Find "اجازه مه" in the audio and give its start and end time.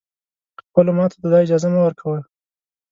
1.45-1.79